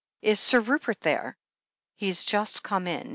[0.23, 1.37] "Is Sir Rupert there?"
[1.95, 3.09] "He's just come in.